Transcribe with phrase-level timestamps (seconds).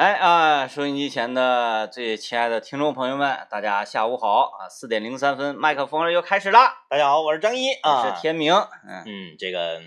[0.00, 4.66] 哎啊，收音机前的最亲爱的听众朋友们，大家下午好啊！
[4.66, 6.58] 四点零三分，麦克风又开始了。
[6.88, 8.50] 大家好，我是张一啊，我是天明。
[8.54, 9.78] 嗯嗯，这个，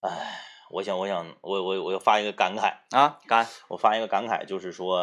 [0.00, 0.40] 哎，
[0.70, 4.96] 我想，我想，我我我要发一个感慨，啊，感，我发一个感慨，就是说，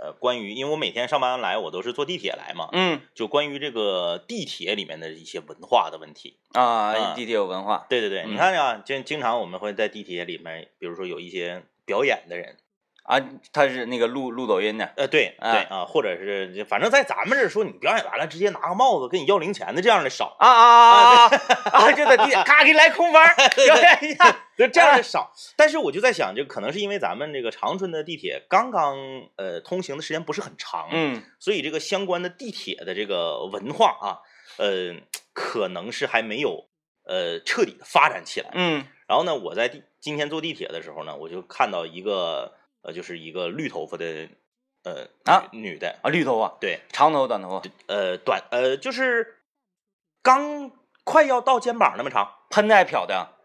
[0.00, 6.40] 呃，关于，因为我每天上班来，我都是坐地铁来嘛，嗯就关于这个地铁里面的一些文化的问题。
[6.54, 6.60] 啊，
[6.92, 7.86] 啊地铁有文化。
[7.88, 12.56] 对对对，嗯你看啊，经经常我们会在地铁里面，比如说有一些表演的人，
[13.10, 13.20] 啊，
[13.52, 14.92] 他是那个录录抖音的。
[14.96, 20.36] 呃，对啊对啊，或者是反正在咱们这儿说，你表演完了直接拿个帽子跟你要零钱的这样的少。
[20.38, 21.70] 啊啊啊啊！
[21.72, 23.34] 啊，就在地铁，咔给你来空翻儿，
[23.66, 24.36] 表演一下。
[24.56, 28.96] 就这样的少，但是我就在想，就可能是因为咱们这个长春的地铁刚刚
[29.36, 34.18] 呃通行的时间不是很长，，嗯所以这个相关的地铁的这个文化啊，
[34.58, 34.94] 呃，
[35.32, 36.68] 可能是还没有
[37.04, 38.50] 呃彻底的发展起来。
[38.52, 44.28] 嗯然后呢，我在地今天坐地铁的时候呢，我就看到一个呃，就是一个绿头发的
[44.84, 49.40] 呃啊女女的，啊，绿头发，对，长头发短头发，呃短呃就是
[50.22, 50.70] 刚
[51.04, 53.36] 快要到肩膀那么长，喷的还漂的。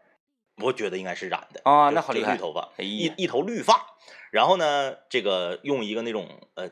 [0.64, 3.98] 我觉得应该是染的啊那好厉害绿头发，哎一一头绿发，
[4.32, 6.72] 然后呢，这个用一个那种呃，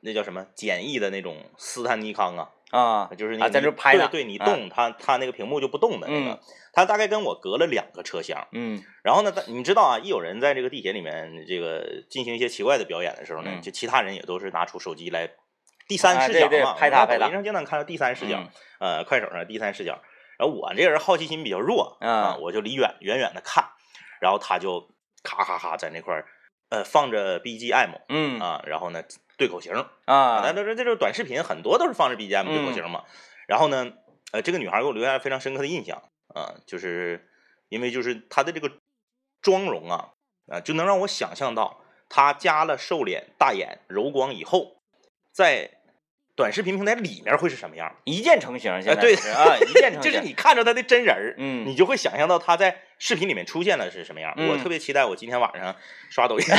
[0.00, 4.44] 那叫什么简易的那种斯坦尼康啊，啊就是那个啊在你这拍的对对，你啊。
[4.44, 6.40] 动它，它那个屏幕就不动的那个嗯，
[6.72, 8.82] 它大概跟我隔了两个车厢，嗯。
[9.04, 13.62] 然后呢，你知道啊，一有人在这个地铁里面这个进行一些奇怪的表演的时候呢，嗯。
[13.62, 15.30] 就其他人也都是拿出手机来
[15.86, 18.38] 第三视角嘛，拍他拍他我在抖音上经常看到第三视角，
[18.80, 18.98] 嗯。
[18.98, 20.00] 呃，快手上第三视角。
[20.38, 23.64] 然后我这个人好奇心比较弱嗯啊，我就离远远远的看，
[24.20, 24.88] 然后他就
[25.22, 26.26] 咔咔咔在那块儿，
[26.70, 28.40] 呃，放着 BGM 嗯。
[28.40, 29.02] 啊，然后呢
[29.42, 33.02] 对口型啊那都说这种短视频很多都是放着 BGM 对口型嘛。
[33.48, 33.92] 然后呢，
[34.30, 36.00] 呃，这个女孩给我留下了非常深刻的印象
[36.32, 37.28] 啊，就是
[37.68, 38.70] 因为就是她的这个
[39.40, 40.10] 妆容啊，
[40.46, 44.76] 啊，就能让我想象到她加了瘦脸、大眼、柔光以后，
[45.32, 45.70] 在
[46.36, 47.96] 短视频平台里面会是什么样。
[48.04, 54.32] 一键成型，现在对啊，一键成型， 就是你看着她的真人儿，嗯你就会想象到她在视频里面出现的是什么样。
[54.36, 55.74] 嗯我特别期待我今天晚上
[56.08, 56.46] 刷抖音，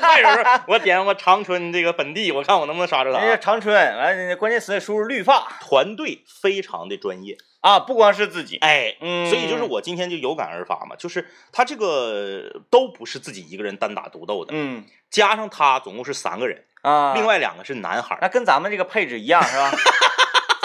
[0.00, 3.36] 快手儿我点我长春这个本地，我看我能不能刷着她人家啊。
[3.36, 18.16] 长春，完了关键词输入绿发团队非常的专业，啊，不光是自己，哎，嗯，所以就是我今天就有感而发嘛，就是他这个都不是自己一个人单打独斗的，嗯加上他总共是三个人，啊，另外两个是男孩。
[18.22, 19.70] 那跟咱们这个配置一样是吧？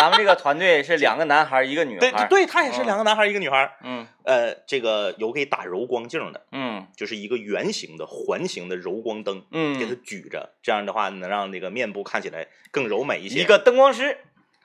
[0.01, 2.85] 咱们这个团队是两个男孩一个女孩儿，对对，他也是嗯。
[2.87, 3.77] 两个男孩儿一个女孩。
[3.83, 4.07] 嗯。
[4.23, 6.87] 呃，这个有给打柔光镜的，嗯。
[6.97, 9.77] 就是一个圆形的环形的柔光灯，嗯。
[9.77, 13.41] 给他嗯，举着，这样的话能让那个面部看起来更柔美一些。
[13.41, 14.17] 一个灯光师，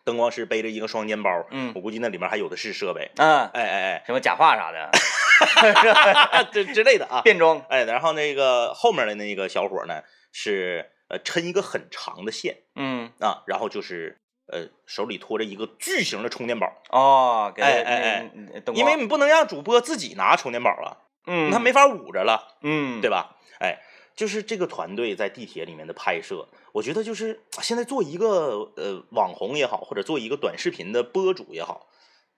[0.04, 1.70] 灯光师背着一个双肩包，嗯。
[1.74, 3.10] 我估计那里面还有的是设备。
[3.16, 4.02] 嗯，哎哎哎。
[4.06, 4.88] 什么假发啥的，
[6.32, 7.20] 哎，这之类的啊。
[7.20, 10.00] 变装，哎，然后那个后面的那个小伙呢，
[10.32, 12.56] 是呃抻一个很长的线。
[12.74, 13.10] 嗯。
[13.20, 14.18] 啊，然后就是
[14.48, 18.30] 呃手里托着一个巨型的充电宝，哦，给哎哎哎
[18.74, 20.96] 因为你不能让主播自己拿充电宝啊，
[21.26, 23.36] 嗯他没法捂着了，嗯对吧？
[23.60, 23.78] 哎，
[24.14, 31.86] 就是这个团队在地铁里面的拍摄，我觉得就是现在做一个呃网红也好，或者做一个短视频的播主也好，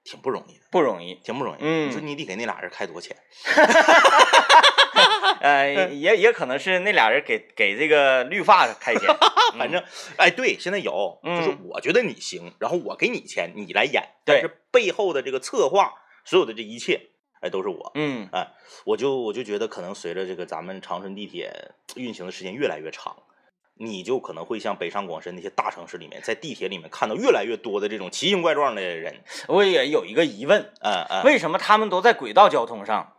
[0.05, 1.59] 挺不容易的，不容易，挺不容易。
[1.61, 3.17] 嗯你说你得给那俩人开多少钱？
[5.41, 9.09] 呃，也也可能是那俩人给给这个绿发开钱，
[9.59, 9.83] 反正，
[10.17, 14.41] 哎，对，现在有，就是嗯我觉得你行，然后我给你钱，你来演，对。
[14.41, 15.93] 但是背后的这个策划，
[16.25, 17.01] 所有的这一切，
[17.41, 18.29] 哎，都是我，嗯。
[18.33, 18.49] 哎，
[18.85, 23.17] 我就我就觉得可能随着这个咱们长春地铁运行的时间越来越长，
[23.75, 33.15] 你就可能会像北上广深那些大城市里面，在地铁里面看到越来越多的这种奇形怪状的人，我也有一个疑问，嗯嗯，为什么他们都在轨道交通上？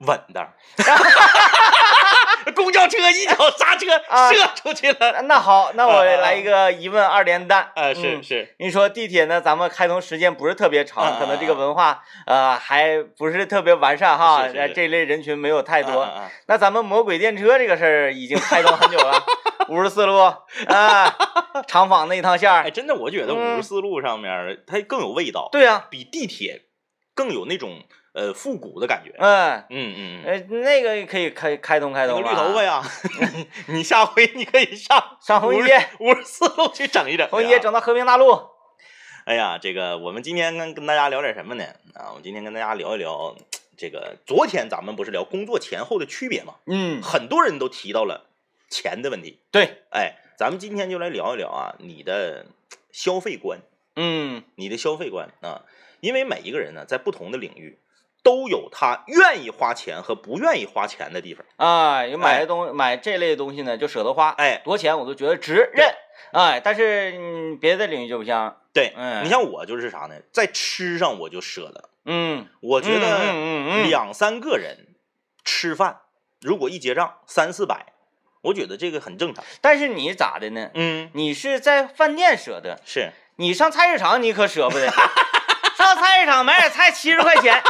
[0.00, 0.52] 稳当。
[2.54, 7.70] 公交车一脚刹车啊射出去了，那好，那我来一个一问二连弹。
[7.74, 16.08] 啊，是嗯是，你说地铁呢，咱们开通时间不是特别长，可能这个文化呃还不是特别完善哈，是是是呃这类人群没有太多。
[16.46, 19.22] 那咱们魔鬼电车这个事儿已经开通很久了，
[19.68, 21.14] 五十四路啊，
[21.68, 26.62] 长坊那一趟线哎，儿，真的，我觉得嗯五十四路上面它更有味道，对呀、比地铁
[27.14, 29.14] 更有那种呃复古的感觉。
[29.18, 32.82] 嗯，嗯嗯嗯，呃，那个可以开开通开通吧那个绿头发呀，
[33.68, 37.28] 你下回你可以上 上红街，五十四路去整一整。
[37.28, 37.58] 红街。
[37.60, 38.38] 整到和平大路。
[39.26, 41.64] 哎呀，这个我们今天跟跟大家聊点什么呢？
[41.94, 43.36] 啊，我们今天跟大家聊一聊
[43.76, 46.54] 这个，昨天咱们不是聊工作前后的区别吗？
[46.66, 48.26] 嗯，很多人都提到了
[48.68, 49.38] 钱的问题。
[49.52, 52.46] 对，哎，咱们今天就来聊一聊啊，你的
[52.90, 53.60] 消费观，
[53.94, 55.62] 嗯你的消费观啊，
[56.00, 57.78] 因为每一个人呢，在不同的领域
[58.22, 61.44] 都有他愿意花钱和不愿意花钱的地方。
[61.56, 62.40] 啊，有买哎。
[62.40, 65.94] 的东买这类的东西呢，就舍得花，哎，多钱我都觉得值认，
[66.32, 69.24] 哎，但是嗯，别的领域就不像，对，嗯。
[69.24, 74.96] 你像我就是啥呢，在吃上我就舍得，嗯，我觉得两三个人
[75.44, 76.00] 吃饭，
[76.40, 77.86] 如果一结账三四百，
[78.42, 79.44] 我觉得这个很正常。
[79.60, 80.70] 但是你咋的呢？
[80.74, 84.90] 嗯，你是在饭店舍得，是，你上菜市场你可舍不得，
[85.76, 87.62] 上菜市场买点菜七十块钱，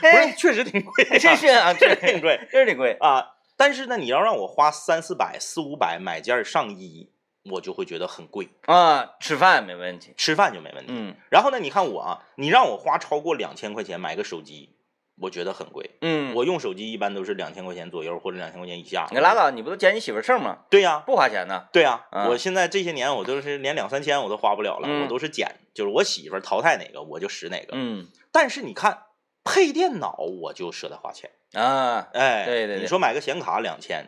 [0.00, 3.34] 不是，哎，确实挺贵的，这是啊，这确实挺贵确实挺贵，啊。
[3.56, 7.10] 但是呢，你要让我花三四百、四五百买件上衣，
[7.50, 8.48] 我就会觉得很贵。
[8.66, 10.92] 啊，吃饭没问题，吃饭就没问题。
[10.94, 14.76] 嗯然后呢，你看我啊，你让我花超过两千块钱买个手机，
[15.20, 15.90] 我觉得很贵。
[16.02, 19.08] 嗯，我用手机一般都是两千块钱左右或者两千块钱以下。
[19.10, 20.58] 你拉倒，你不都捡你媳妇儿秤吗？
[20.70, 27.70] 对呀、不花钱呢，对呀、啊我现在这些年我都是连两三千我都花不了了，嗯我都是捡，就是我媳妇淘汰哪个我就使哪个。
[27.72, 29.02] 嗯但是你看
[29.48, 34.06] 配电脑我就舍得花钱，啊，哎，对对对你说买个显卡两千，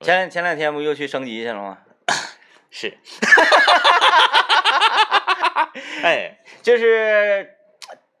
[0.00, 1.78] 前前两天不又去升级去了吗？
[2.70, 2.96] 是，
[6.02, 7.56] 哎，就是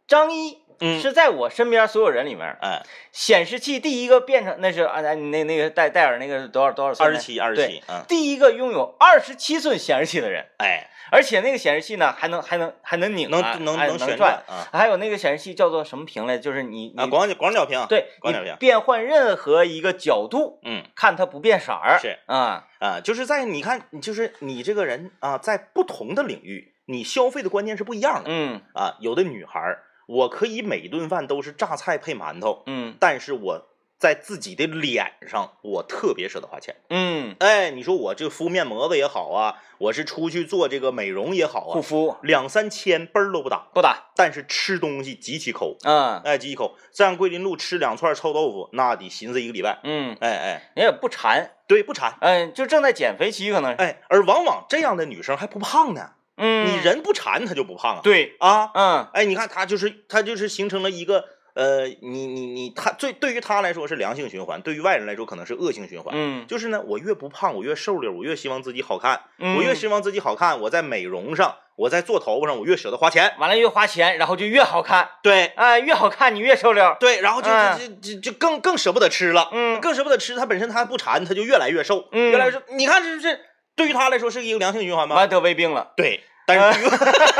[0.06, 2.82] 张一嗯，是在我身边所有人里面，哎，
[3.12, 7.16] 显示器第一个变成那是啊，那那那个戴戴尔那个多少多少寸呢？
[7.16, 16.38] 二十七，二十七，嗯，第一个拥有二十七寸显示器的人，哎，而且那个显示器呢还能还能还能拧能能能旋转，啊还有那个显示器叫做什么屏来？
[16.38, 20.82] 就是你啊，广角广角屏，对广角屏，变换任何一个角度，嗯。
[20.94, 28.96] 看它不变色儿，是啊，啊，就是在你看，就是你这个人啊，在不同的领域，你消费的观念是不一样的嗯啊。
[28.98, 33.68] 有的女孩儿，我可以每顿饭都是榨菜配馒头，嗯但是我
[33.98, 36.76] 在自己的脸上，我特别舍得花钱。
[36.88, 46.74] 嗯，哎，你说我这敷面膜子也好啊，我是出去做这个美容也好啊，护肤两三千奔儿都不打，不打，但是吃东西极其抠，嗯哎，极其抠。
[46.90, 49.80] 上桂林路吃两串臭豆腐，那得寻思一个礼拜。
[49.84, 52.16] 嗯，哎哎，人也不馋，对，不馋。
[52.20, 56.12] 嗯，就正在减肥期可能是，哎，而往往这样的女生还不胖呢。
[56.38, 58.00] 嗯，你人不馋，他就不胖啊。
[58.02, 61.24] 对，啊，嗯哎，你看他就是他就是形成了一个
[61.54, 66.14] 呃，你你你他最对于他来说是良性循环，对于外人来说可能是恶性循环。
[66.16, 73.34] 嗯就是呢，我越不胖，我越瘦溜，我越希望自己好看，嗯，我越希望自己好看，我在美容上，我在做头发上，我越舍得花钱。
[73.40, 82.62] 完了越花钱，然后就越好看，对哎，越好看你越瘦溜，对，然后就嗯就就就更更舍不得吃了，嗯更舍不得吃，他本身他不馋，他就越来越瘦，嗯越来越瘦。
[82.76, 83.40] 你看这是
[83.78, 85.16] 对于他来说是一个良性循环吗？
[85.16, 86.84] 完得胃病了，对，但是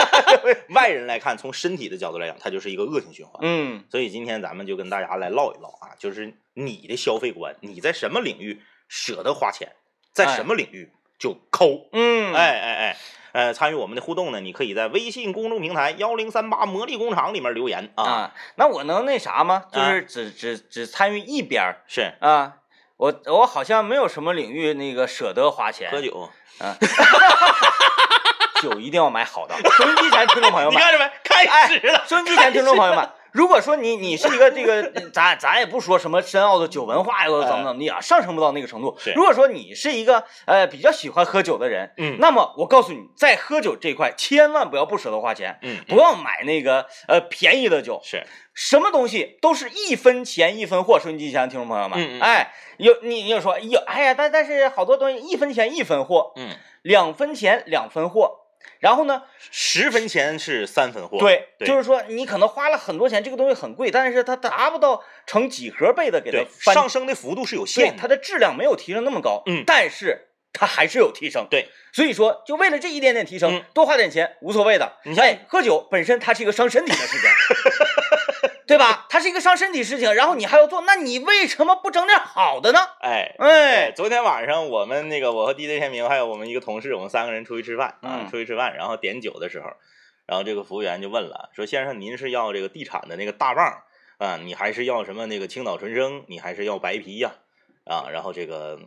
[0.73, 3.41] 外人来看，从身体的角度来讲，它就是一个恶性循环。
[3.43, 9.73] 嗯所以今天咱们就跟大家来唠一唠啊，就是你的消费观，你在什么领域舍得花钱，
[10.15, 11.89] 在哎什么领域就抠。
[11.93, 12.97] 嗯，哎哎哎，
[13.33, 18.05] 呃，参与我们的互动呢，你可以在微信公众平台幺零三八魔力工厂里面留言啊。
[18.05, 19.65] 啊，那我能那啥吗？
[19.73, 22.58] 就是只只只参与一边儿是啊。
[22.99, 26.29] 我我好像没有什么领域那个舍得花钱，喝酒，
[28.61, 29.55] 酒一定要买好的。
[29.79, 31.09] 收音机前听众朋友们，你看着没？
[31.23, 32.05] 开始了。
[32.09, 34.83] 收音机前听众朋友们，如果说你你是一个这个，
[35.13, 38.97] 咱咱也不说什么深奥的酒文化又怎么怎么地啊，上升不到那个程度。
[38.99, 39.13] 是。
[39.15, 42.17] 如果说你是一个呃比较喜欢喝酒的人，嗯。
[42.19, 48.25] 那么我告诉你，在喝酒这块，千万不要不舍得花钱，嗯，不要买那个呃便宜的酒，是。
[48.55, 50.99] 什么东西都是一分钱一分货。
[50.99, 58.48] 收音机前的听众朋友们，嗯嗯哎，有你你就说，有哎呀，但但是好多东西一分钱一分货，嗯，两分钱两分货，
[58.81, 61.19] 然后呢，十分钱是三分货。
[61.19, 68.01] 对，对就是说你可能花了很多钱，这个东西很贵，但是它达不到成几何倍的给它上升的幅度是有限的。
[68.01, 74.97] 它的质量没有提升那么高，嗯但是它还是有提升，对，所以说就为了这一点点提升，嗯多花点钱无所谓的。
[75.05, 77.31] 你像哎，喝酒本身它是一个伤身体的事情，
[78.69, 79.07] 对吧？
[79.09, 82.79] 它是一个伤身体事情，然后你还要做，那你为什么不整点好的呢？
[83.01, 89.73] 哎，哎，昨天晚上我们那个我和 DJ 天明还有我们一个同事，我们三个人出去吃饭啊，嗯出去吃饭，然后点酒的时候，
[90.27, 93.83] 然后这个服务员就问了，说先生您是要这个地产的那个大棒
[94.19, 97.33] 啊，你还是要什么那个青岛纯生，你还是要白啤呀
[97.87, 98.79] 啊然后这个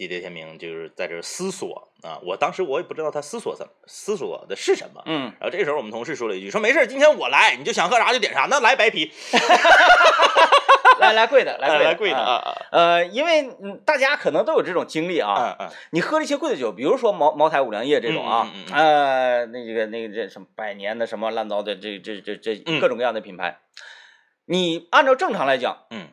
[0.00, 5.02] DJ 天明就是在这思索啊，我当时我也不知道他思索什么，思索的是什么。
[5.04, 9.12] 嗯，然后这时候我们同事说了一句，说没事，今天我来，你就想喝啥就点啥，那来白啤，
[11.00, 15.72] 来来贵的，来贵的，来贵的呃，因为嗯，大家可能都有这种经历啊，啊嗯嗯。
[15.90, 22.80] 你喝了一些贵的酒，比如说茅茅台、五粮液这种啊，嗯那个那个这什么百年的什么烂糟的这这这这嗯。
[22.80, 23.58] 各种各样的品牌，
[24.46, 26.08] 你按照正常来讲，嗯，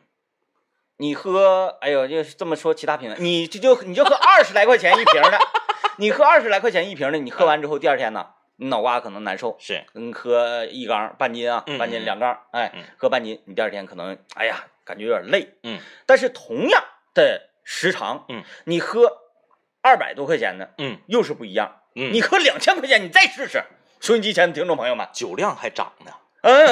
[0.98, 5.38] 你喝，哎呦，就是这么说其他品牌，你就就你就喝二十来块钱一瓶的，
[5.96, 8.26] 你喝二十来块钱一瓶的，你喝完之后第二天呢，
[8.56, 9.56] 你脑瓜可能难受。
[9.60, 15.54] 是，嗯，喝一缸半斤啊，嗯半斤嗯两缸，哎嗯，喝半斤，你第二天可能哎呀感觉有点累。
[15.62, 16.82] 嗯，但是同样
[17.14, 19.08] 的时长，嗯，你喝
[19.80, 21.80] 二百多块钱的嗯又是不一样。
[21.94, 23.62] 嗯，你喝两千块钱，你再试试。
[24.00, 26.12] 收音机前的听众朋友们，酒量还涨呢，
[26.42, 26.66] 嗯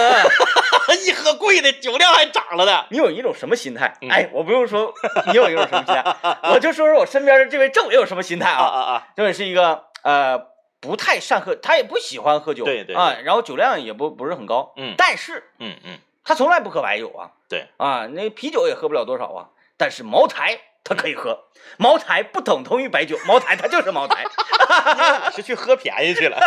[1.07, 2.87] 一喝贵的酒量还涨了的。
[2.91, 3.97] 你有一种什么心态？
[4.03, 4.93] 嗯哎，我不用说
[5.27, 6.05] 你有一种什么心态，
[6.53, 8.81] 我就说说我身边的这位政委有什么心态啊啊？
[8.81, 9.09] 啊啊！
[9.17, 10.39] 政委是一个呃
[10.81, 21.45] 不太善喝，他也不喜欢喝酒，对对啊，然后酒量也不不是很高，嗯但是嗯嗯，他从来不喝白酒啊，对啊，那啤酒也喝不了多少啊，但是茅台他可以喝，
[21.79, 24.25] 茅台不等同于白酒，茅台它就是茅台，
[25.27, 26.39] 我是去喝便宜去了，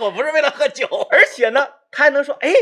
[0.00, 0.86] 我不是为了喝酒。
[1.10, 2.52] 而且呢，他还能说，哎，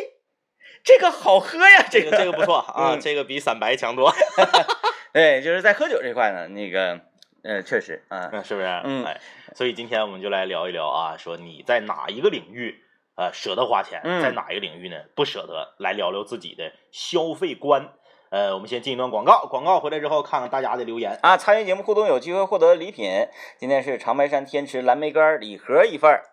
[0.84, 4.12] 这个好喝呀，这这个这个不错 啊，嗯这个比散白强多，
[5.12, 7.00] 对，就是在喝酒这块呢，那个
[7.42, 8.66] 呃，确实啊，嗯，是不是？
[8.84, 9.20] 嗯哎，
[9.54, 12.84] 所以今天我们就来聊一聊啊，说你在哪一个领域
[13.16, 15.74] 呃舍得花钱，嗯在哪一个领域呢不舍得？
[15.78, 17.88] 来聊聊自己的消费观。
[18.30, 21.16] 呃，我们先进一段广告，广告回来之后看看大家的留言。
[21.22, 23.28] 啊，参与节目互动有机会获得礼品。
[23.58, 26.24] 今天是长白山天池蓝莓干礼盒一份儿。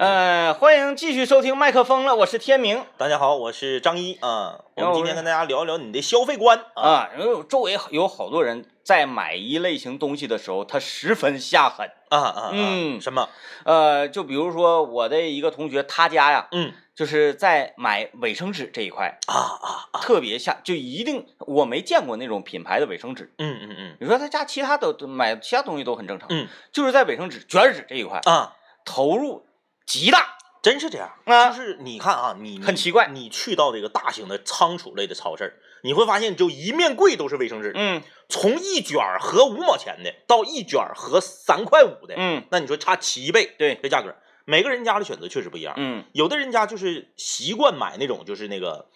[0.00, 6.82] 呃，欢迎继续收听麦克风了，我是天明大家好，我是张一啊，我然后我们今天跟大家聊一聊你的消费观啊。
[6.82, 7.10] 啊。
[7.18, 11.86] 因为周围有好多人在买一类型东西的时候，他十分下狠。
[12.08, 12.50] 啊啊啊！
[12.54, 13.28] 嗯什么？
[13.66, 20.00] 呃，就比如说我的一个同学，他家呀，嗯就是在买卫生纸这一块啊啊啊！
[20.00, 23.30] 特别下，就一定我没见过那种品牌的卫生纸。
[23.36, 28.54] 嗯嗯嗯你说他家其他的都买其他东西都很正常，嗯就是在卫生纸、卷纸这一块啊，
[28.86, 29.44] 投入
[29.90, 31.10] 极大真是这样。
[31.24, 45.74] 啊就是你看啊，你很奇怪你去到这个大型的仓储类的超市儿，你会发现就一面柜都是卫生纸，嗯从一卷儿合五毛钱的到一卷儿合三块五的，嗯那你说差七倍，对这价格，每个人家的选择确实不一样。
[45.76, 48.86] 嗯，有的人家就是习惯买那种就是那个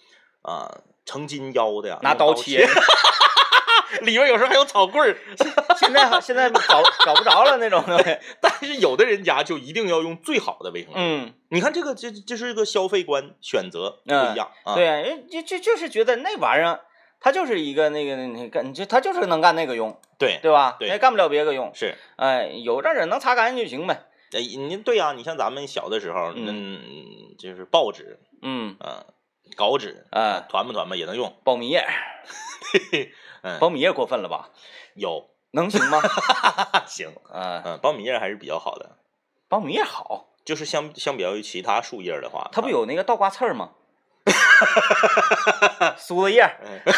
[0.42, 2.64] 啊、成斤腰的呀，拿刀切，
[4.02, 5.16] 里边有时候还有草棍儿。
[5.76, 7.82] 现在好现在找找不着了那种。
[8.40, 10.98] 但是有的人家就一定要用最好的卫生纸。
[10.98, 14.74] 嗯，你看这个这这是一个消费观选择不一样啊。
[14.74, 16.80] 对，人就就就是觉得那玩意儿，
[17.20, 20.76] 它就是一个那个那个，就它就是能干那个用，对对吧？
[20.78, 21.70] 对也干不了别个用。
[21.74, 24.06] 是，哎，有这人能擦干净就行呗。
[24.32, 29.04] 哎，您对呀、你像咱们小的时候，嗯嗯，就是报纸嗯啊、
[29.56, 31.34] 稿纸啊，团吧团吧也能用。
[31.44, 31.84] 苞米叶，
[33.44, 34.48] 嗯，苞米叶过分了吧？
[34.96, 36.00] 有能行吗？
[36.86, 38.96] 行，啊，嗯，苞米叶还是比较好的，
[39.48, 43.70] 苞米叶好，就是相相比较于其他树叶的话，它不有那个倒挂刺儿吗？
[45.98, 46.56] 苏子叶儿。
[46.64, 46.80] 嗯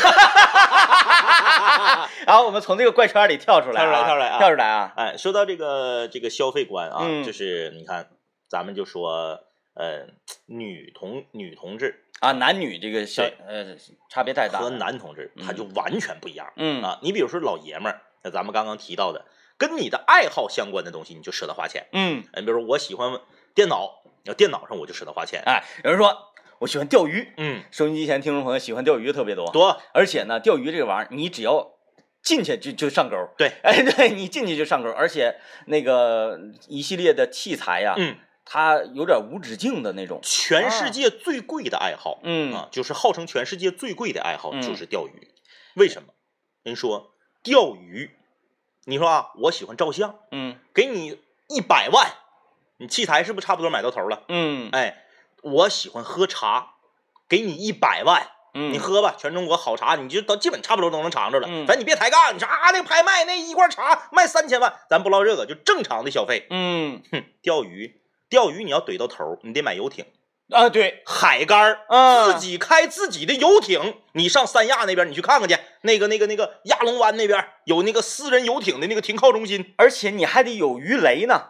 [2.26, 4.92] 然后我们从这个怪圈里跳出来、啊，跳出来跳出来啊跳出来啊！
[4.96, 8.08] 哎，说到这个这个消费观啊，嗯就是你看，
[8.48, 9.40] 咱们就说，
[9.76, 10.06] 呃，
[10.46, 13.76] 女同女同志啊，男女这个小呃
[14.08, 14.70] 差别太大和。
[14.70, 16.50] 男同志，他嗯就完全不一样。
[16.56, 19.26] 嗯啊，你比如说老爷们儿，那咱们刚刚提到的，
[19.58, 21.86] 跟你的爱好相关的东西，你就舍得花钱。
[21.92, 23.20] 嗯，你，比如说我喜欢
[23.54, 25.42] 电脑，那电脑上我就舍得花钱。
[25.44, 26.16] 哎，有人说
[26.60, 31.72] 我喜欢钓鱼，嗯，收音机前听众朋友喜欢钓鱼的特别多，多而且呢，钓鱼这个玩意儿，你只要
[32.22, 33.16] 进去就就上钩。
[33.36, 38.16] 对，哎，对你进去就上钩，而且那个一系列的器材呀，嗯，
[38.46, 40.20] 它有点无止境的那种。
[40.22, 45.28] 全世界最贵的爱好，嗯啊，就是号称全世界最贵的爱好嗯就是钓鱼。
[45.74, 46.08] 为什么？
[46.62, 47.12] 人说
[47.42, 48.10] 钓鱼，
[48.86, 52.12] 你说啊，我喜欢照相，嗯给你一百万，
[52.78, 54.22] 你器材是不是差不多买到头了？
[54.28, 55.04] 嗯哎，
[55.42, 56.74] 我喜欢喝茶，
[57.28, 61.46] 给你一百万，嗯，你喝吧，全中国好茶，你就都基本差不多都能尝着了。
[61.48, 66.46] 嗯咱你别抬杠，你说啊那个拍卖那一罐茶卖三千万，咱不唠这个，就正常的消费。
[66.50, 70.04] 嗯哼，钓鱼，钓鱼你要怼到头，你得买游艇、
[70.50, 73.96] 啊对，海竿儿，啊自己开自己的游艇。
[74.12, 79.74] 你上三亚那边，你去看看去，那个那个那个亚龙湾那边有那个私人游艇的那个停靠中心。
[79.76, 81.42] 而且你还得有鱼雷呢，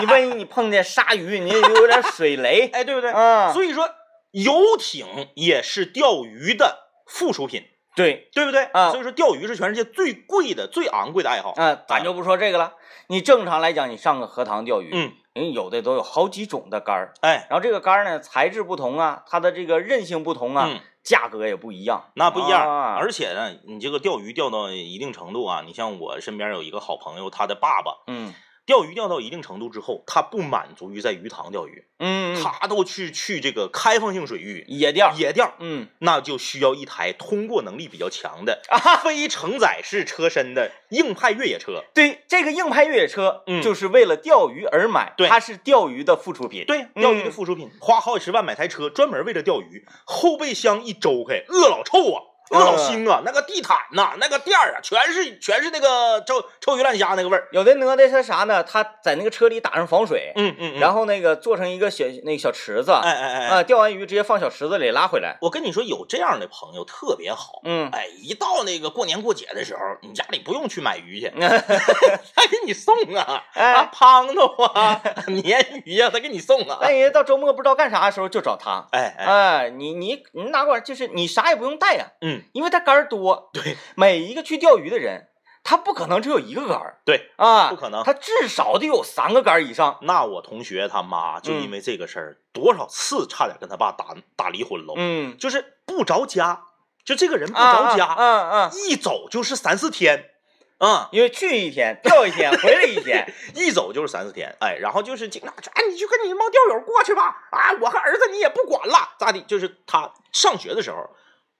[0.00, 3.10] 你万一你碰见鲨鱼，你也有点水雷， 哎，对不对？
[3.10, 3.88] 啊，所以说，
[4.32, 7.64] 游艇也是钓鱼的附属品。
[7.94, 11.52] 对对不对啊所以说钓鱼是全世界最贵的、最昂贵的爱好。
[11.56, 12.72] 啊，咱就不说这个了，
[13.08, 22.68] 你正常来讲，你上个荷塘钓鱼，嗯，人有的都有好几种的杆儿，哎，然后这个杆儿呢材质不同啊，它的这个韧性不同啊，嗯，价格也不一样，那不一样。
[22.68, 41.82] 啊而且呢，你这个钓鱼钓到一定程度啊，你像我身边有一个好朋友，他的爸爸，嗯钓鱼钓到一定程度之后，他不满足于在鱼塘钓鱼，嗯，他都去去这个开放性水域野钓，野钓，嗯那就需要一台通过能力比较强的啊，非承载式车身的硬派越野车。
[41.92, 46.64] 对，这个硬派越野车嗯就是为了钓鱼而买，对它是钓鱼的附属品。
[46.64, 49.84] 对，钓鱼的嗯附属品，花好几十万买台车，专门为了钓鱼。
[50.04, 57.48] 后备箱一周开，饿老臭啊，恶老腥啊，那个地毯呐、那个垫儿啊，全是全是那个臭臭鱼烂虾那个味儿。
[57.52, 58.62] 有的呢的是啥呢？
[58.62, 65.38] 他在那个车里打上防水，嗯嗯然后，那个做成一个小那个小池子，哎哎哎，啊，钓完鱼直接放小池子里拉回来。
[65.40, 67.60] 我跟你说，有这样的朋友特别好。
[67.64, 76.78] 嗯，哎，一到那个过年过节的时候，你家里不用去买鱼去， 他给你送啊，啊，哎，胖头啊，鲶鱼呀、他给你送啊。
[76.80, 78.86] 那人到周末不知道干啥的时候就找他。
[78.92, 83.50] 哎哎，哎，你你你哪管就是你啥也不用带呀，嗯，因为它杆儿多。
[83.52, 85.28] 对，每一个去钓鱼的人，
[85.64, 89.98] 他不可能只有一个杆儿对，啊，不可能他至少得有三个杆儿以上。
[90.02, 94.94] 那我同学他妈就因为这个事儿，多少次差点跟他爸打打离婚了。
[94.96, 96.64] 嗯，就是不着家，
[97.04, 100.30] 就这个人不啊着家，啊啊啊，一走就是三四天，
[100.78, 103.32] 嗯、因为去一天钓一天，回来一天。
[103.54, 109.40] 一走就是三四天，哎，然后就是经常说，哎，你就跟你那帮钓友过去吧，啊，我和儿子你也不管了，咋地？
[109.42, 111.08] 就是他上学的时候。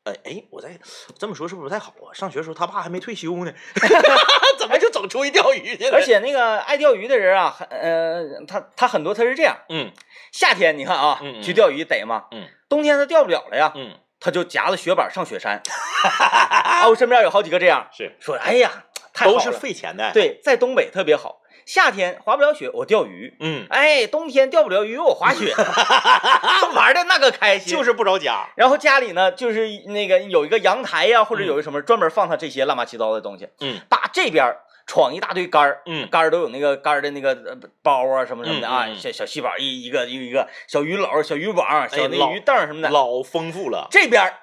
[0.05, 0.77] 哎哎，我在
[1.19, 2.11] 这么说是不是不太好啊？
[2.13, 3.53] 上学的时候他爸还没退休呢，
[4.59, 5.97] 怎么就总出去钓鱼去了？
[5.97, 9.93] 而且那个爱钓鱼的人啊，很呃，他他很多他是这样，嗯
[10.33, 15.63] 夏天你看啊，嗯嗯去钓鱼逮嘛，嗯冬天他钓不了了呀，嗯，他就夹着雪板上雪山。
[16.03, 23.37] 啊，我身边有好几个这样是说，哎呀，太好都了是费钱的。，对，在东北特别好，夏天滑不了雪，我钓鱼。
[23.41, 25.55] 嗯，哎，冬天钓不了鱼，我滑雪，
[26.75, 27.73] 玩的那个开心。
[27.77, 28.47] 就是不着家。
[28.57, 33.49] 然后家里呢，就是那个有一个阳台呀、或者有一个什么专门放他这些乱七八七糟的东西。
[33.61, 42.91] 嗯把这边儿闯一大堆杆儿，嗯杆儿都有那个杆儿的那个呃包啊什么什么的啊，嗯嗯嗯小小细宝一一个一个一个小鱼篓、小鱼网、小那鱼凳什么的。
[42.91, 43.87] 老丰富了。
[43.91, 44.35] 这边儿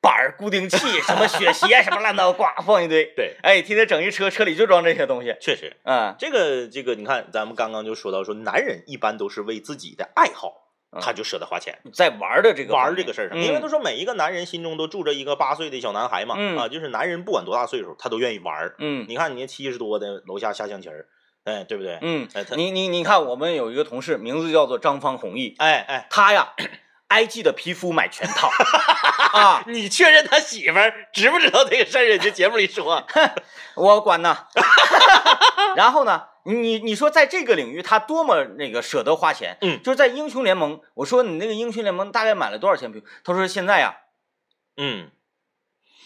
[0.00, 3.04] 板儿、固定器、什么雪鞋什么乱糟，呱放一堆。
[3.16, 5.34] 对，哎，天天整一车，车里就装这些东西。
[5.40, 10.52] 确实，嗯，这个这个，你看，咱们刚刚就说到说，男人一般都是为自己的爱好，
[10.92, 18.74] 嗯他就舍得花钱在玩的这个玩这个事儿上，嗯因为都说每一个男人心中都住着一个八岁的小男孩嘛，嗯啊，就是男人不管多大岁数，他都愿意玩儿。
[18.78, 21.06] 嗯你看你那七十多的楼下下象棋儿，
[21.44, 21.98] 哎，对不对？
[22.02, 26.54] 嗯，哎，他你你你看，我们有一个同事，名字叫做张方弘毅，哎哎，他呀
[27.08, 28.50] ，IG 的皮肤买全套
[29.32, 32.02] 啊，你确认他媳妇儿知不知道这个事儿？
[32.04, 33.04] 人家节目里说，
[33.76, 34.46] 我管呢。
[35.76, 43.06] 然后呢，你你说在这个领域他多么那个舍得花钱，嗯就是在英雄联盟，我说你那个英雄联盟大概买了多少钱皮肤？
[43.24, 43.96] 他说现在呀，
[44.76, 45.10] 嗯，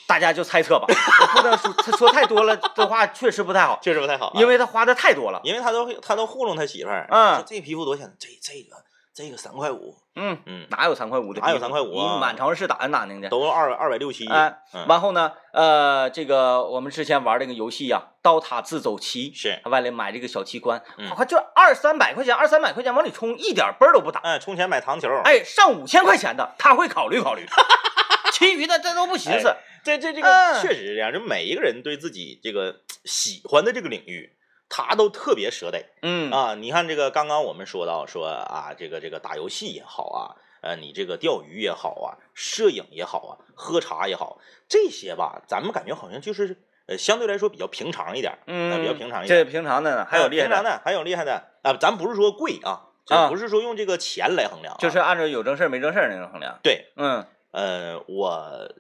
[0.07, 5.41] 大家就猜测吧，我不能说他说太多了的话，确实不太好，确实不太好啊，因为他花的太多了。
[5.45, 8.15] 因为他都他都糊弄他媳妇儿，嗯这皮肤多少钱？
[8.19, 8.77] 这这个
[9.15, 11.41] 这个三块五，嗯，嗯，哪有三块五的？
[11.43, 12.15] 哪有三块五啊？
[12.15, 13.29] 你满城市打听打听的。
[13.29, 21.11] 都二二百六七，哎，嗯，完后呢，呃，这个我们之前玩这个游戏呀、刀塔自走棋》，是，外来买这个小器官，嗯。
[21.11, 24.21] 好像就二三百块钱，二三百块钱往里充，一点奔儿都不打。
[24.21, 27.45] 哎，充钱买糖球，哎，上五千块钱的他会考虑考虑，
[28.33, 29.55] 其余的这都不寻思。
[29.85, 30.23] 这这这嗯。
[30.23, 34.33] 个确实是这样，就每一个人对自己这个喜欢的这个领域，
[34.75, 36.55] 他都特别舍得嗯啊。
[36.55, 40.21] 你看这个刚刚我们说到说啊，这个这个打游戏也好啊，
[40.63, 46.57] 呃，你这个钓鱼也好啊，摄影也好啊，喝茶也好，这些吧，咱们感觉好像就是
[46.87, 49.51] 呃相对来说比较平常一点，嗯，比较平常一点这。
[49.51, 56.59] 平常的呢，还有厉害的，平常的，还有厉害的啊，咱不是说贵啊，啊不是说用这个钱来衡量啊，就是按照有正事儿没正事儿那种衡量。
[56.63, 58.73] 对，嗯，呃，我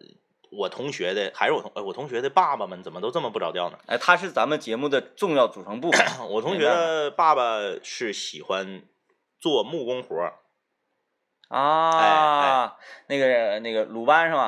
[0.53, 3.79] 我同学的还是我同呃我同学的爸爸们怎么都这么不着调呢？
[3.87, 6.07] 哎，他是咱们节目的重要组成部分。
[6.29, 8.83] 我同学的爸爸是喜欢
[9.41, 10.35] 做木工活儿，
[11.49, 12.77] 啊，
[13.09, 14.47] 那个那个鲁班是吧？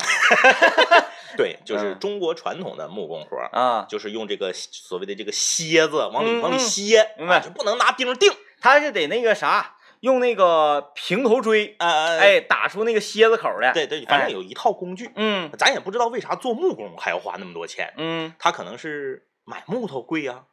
[1.36, 8.32] 对，就 是嗯中国传统的木工活儿，啊，就是用这个所谓的这个楔子往里往里楔，明白啊就不能拿钉钉。
[8.60, 9.73] 他是得那个啥，
[10.04, 13.72] 用那个平头锥，哎，打出那个蝎子口来。
[13.72, 20.44] 对对，反哎正有一套工具，嗯咱也不知道为啥做木工还要花那么多钱，嗯，他可能是买木头贵呀，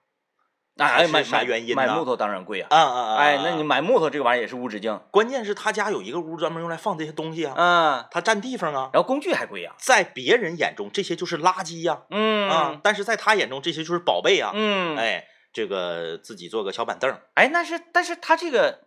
[0.77, 2.67] 哎，是啥买买原因呢买木头当然贵啊。
[2.71, 3.17] 啊啊啊！
[3.17, 4.97] 哎，啊那你买木头这个玩意儿也是无止境。
[5.11, 9.75] 关键是他家有一个屋专门用来放这些东西啊，嗯，他占地方啊，然后工具还贵呀。
[9.77, 18.79] 在别人眼中这些就是垃圾呀、嗯啊，但是在他眼中这些就是宝贝呀、嗯，哎，这个自己做个小板凳，哎，那是，但是他这个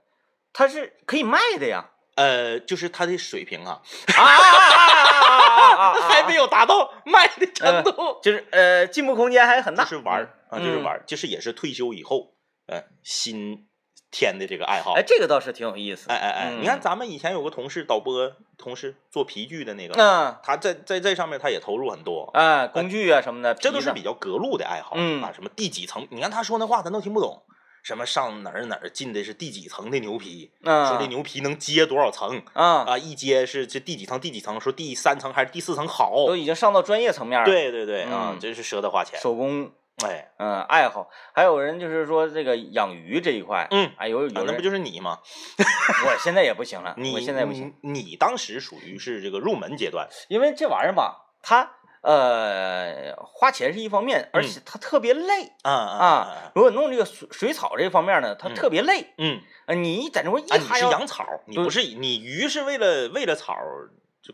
[0.54, 1.90] 他是可以卖的呀。
[2.16, 3.82] 呃，就是他的水平啊，
[4.16, 5.94] 啊啊啊啊啊啊！
[6.08, 9.82] 还没有达到卖的程度，就是呃，进步空间还很大。
[9.82, 12.34] 就是玩儿啊，就是嗯玩儿，就是也是退休以后
[12.68, 13.66] 呃新
[14.12, 14.92] 添的这个爱好。
[14.92, 16.08] 哎，这个倒是挺有意思。
[16.08, 22.30] 哎哎哎，你看嗯咱们以前有个同事导播，同事做皮具的那个，嗯，他在在这上面他也投入很多。
[22.32, 26.06] 哎，工具啊什么的，这都是比较格路的爱好，嗯啊，什么第几层？
[26.12, 27.42] 你看他说那话，咱都听不懂。
[27.84, 30.50] 什么上哪儿哪儿进的是第几层的牛皮？
[30.62, 32.98] 嗯说这牛皮能接多少层啊，啊？
[32.98, 34.18] 一接是这第几层？
[34.18, 34.58] 第几层？
[34.58, 36.26] 说第三层还是第四层好？
[36.26, 39.20] 都已经上到专业层面了。，对对对啊嗯，真是舍得花钱。
[39.20, 39.70] 手工
[40.02, 45.18] 哎，嗯爱好，还有人就是说这个养鱼这一块，嗯，哎有有人，啊那不就是你吗？
[45.58, 51.70] 我现在也不行了，你我现在不行，你，你当时属于是这个入门阶段，因为这玩意儿吧，它
[52.04, 56.52] 呃花钱是一方面，而且它特别累啊啊啊。
[56.54, 63.56] 如果弄这个水水草这方面呢，它嗯特别累，嗯，呃你在那块儿一啊，你是养草，你不是你鱼是为了为了草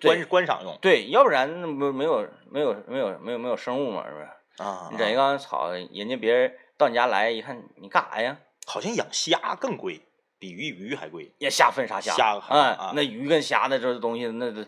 [0.02, 4.28] 观观赏用对，要不然那不没有没有没有没有没有生物嘛，是不是？
[4.62, 4.88] 啊。
[4.92, 8.36] 你整一缸草，人家别人到你家来一看，你干啥呀？
[8.66, 10.00] 好像养虾更贵，
[10.38, 11.34] 比鱼鱼还贵。
[11.38, 12.14] 也虾分啥虾？
[12.14, 14.64] 虾啊那鱼跟虾的这东西，那这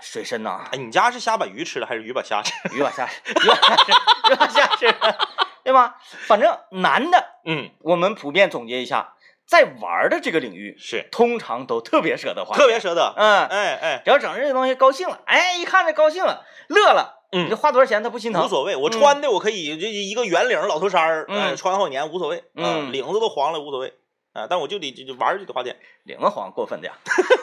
[0.00, 2.52] 水深呐，哎，你家是虾把鱼吃了，还是鱼把虾吃？
[2.74, 3.92] 鱼把虾，鱼把虾吃，
[4.32, 4.94] 鱼把虾吃，
[5.64, 5.96] 对吧？
[6.26, 9.14] 反正男的，嗯，我们普遍总结一下，
[9.46, 13.12] 在玩的这个领域，是通常都特别舍得花，特别，舍得。
[13.16, 23.92] 嗯，哎哎，只要整这个东西高兴了，哎，一看这高兴了，乐了，嗯你这花多少钱他不心疼，无所谓，我嗯穿的我可以这一个圆领老头衫儿，嗯哎，穿好几年无所谓，啊嗯领子都黄了无所谓，
[24.36, 26.92] 啊，但我就得就就玩儿就得花钱，领个黄过分的呀，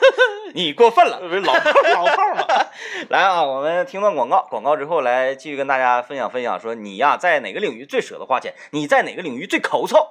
[0.54, 1.18] 你过分了。
[1.20, 2.46] 不是老炮儿老炮儿嘛。
[3.10, 10.06] 来啊，我们听段广告，广告之后来继续跟大家分享分享，说你呀在哪个领域最舍得花钱，你在哪个领域最抠搜。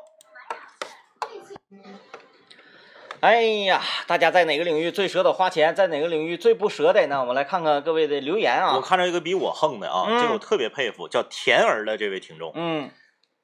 [3.22, 7.22] 哎呀，大家在哪个领域最舍得花钱，在哪个领域最不舍得呢？
[7.22, 8.82] 我们来看看各位的留言啊我啊。
[8.86, 12.91] 看到一个比我横的啊，嗯这个我特别佩服，叫甜儿的这位听众，嗯，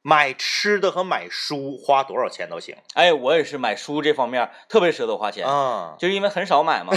[0.01, 6.93] 买吃的和买书花多少钱都行哎，我也是买书这方面特别舍得花钱，啊，就是因为很少买嘛。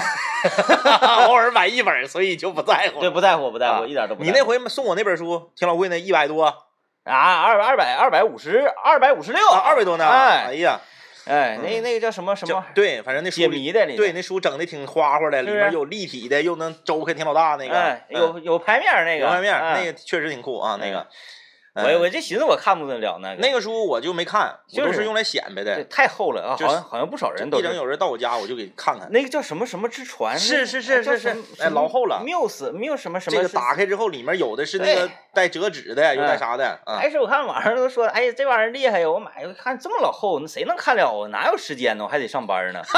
[1.27, 3.01] 偶尔买一本，所以就不在乎。
[3.01, 4.33] 对，不在乎，不在乎，啊一点都不在乎。
[4.33, 10.09] 你那回送我那本书，挺老贵那一百多啊，二二百二百五十二百五十六，啊，二百多呢。
[10.09, 10.81] 哎哎呀，
[11.27, 21.05] 哎，那嗯那个叫什么什么对，反正那书解谜的那对，那书整的挺花花的，里面有立体的，又能周开挺老大那个，有有牌面那个，有牌面哎那个确实挺酷啊，那个。
[21.75, 25.83] 我嗯我就寻思我看不得了那个，那个书我就没看，我就是都是用来显摆的。
[25.85, 27.65] 太厚了啊，就好像好像不少人都是。
[27.65, 29.11] 一整有人到我家，我就给看看。
[29.11, 30.39] 那个叫什么什么之船？
[30.39, 33.37] 是是是是是哎老厚了缪斯缪什么什么？
[33.37, 36.99] 这个打开之后，里面有的是那个对带折纸的，有带哎啥的啊？
[37.01, 39.09] 开始我看网上都说，哎呀，这玩意儿厉害呀！
[39.09, 41.29] 我买，我看这么老厚，那谁能看了啊？
[41.29, 42.05] 哪有时间呢？
[42.05, 42.83] 我还得上班呢。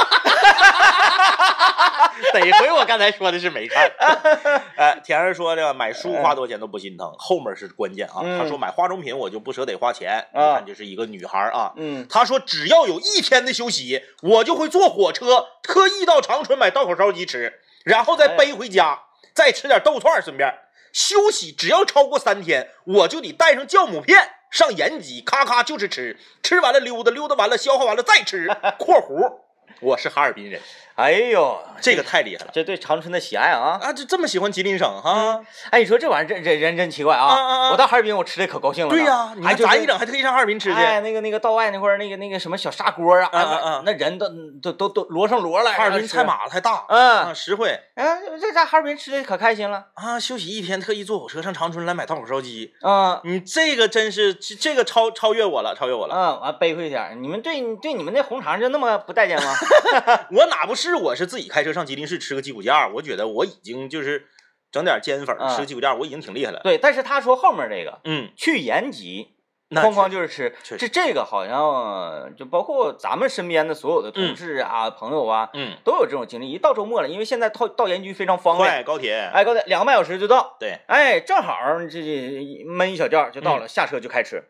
[2.33, 3.89] 得亏我刚才说的是没看。
[4.75, 8.19] 哎，田儿说的买书花多少钱都不心疼，后面是关键啊。
[8.23, 10.27] 嗯他说买化妆品我就不舍得花钱。
[10.33, 18.99] 你啊看就是一个女孩啊，嗯，他说只要有一天的休息，我就会坐火车特意到长春买道口烧鸡吃，然后再背回家，
[19.33, 20.53] 再吃点豆串儿顺便。
[20.95, 24.17] 休息只要超过三天，我就得带上酵母片
[24.49, 28.47] 上延吉，咔咔就是吃，吃完了溜达，溜达完了消化完了再吃。
[28.79, 29.41] （括弧
[29.81, 30.61] 我是哈尔滨人，
[30.95, 33.77] 哎呦，这个太厉害了这对长春的喜爱啊！
[33.81, 33.91] 啊！
[33.91, 35.41] 这这么喜欢吉林省哈？
[35.69, 37.25] 哎，你说这玩意儿真真人真奇怪啊！
[37.27, 38.89] 啊啊啊我到哈尔滨，我吃的可高兴了。
[38.89, 44.27] 对呀、你哎，就是看咱一整还特意上哈尔滨吃去，哎，那个那个道外那块儿那个那个什么小砂锅啊，啊啊啊那人都
[44.61, 45.71] 都都都摞上摞了。
[45.73, 48.03] 哈尔滨菜，码子还大，嗯啊，实惠啊，
[48.39, 49.87] 这在哈尔滨吃的可开心了。
[49.95, 50.17] 啊！
[50.17, 56.15] 休息一天，特意坐火车上长春来买大口烧鸡，啊你这个真是这这个超超越我了，超越我了。
[56.15, 57.21] 嗯，完背回点。
[57.21, 59.53] 你们对对你们那红肠就那么不待见吗？
[60.31, 64.27] 我哪不是我是自己开车上吉林市吃个鸡骨架，我觉得我已经就是
[64.71, 66.59] 整点煎粉吃鸡骨架，我已经挺厉害了。
[66.63, 69.31] 对，但是他说后面这个嗯，去延吉。
[69.71, 76.51] 哐哐就是吃，这这个好像就包括咱们身边的所有的同事啊、朋友啊，嗯，都有这种经历。
[76.51, 81.57] 一到周末了，因为现在到到延吉非常方便，快高铁，哎，高铁两个半小时就到，对，哎，正好
[81.89, 84.43] 这这闷一小觉就到了，下车就开吃。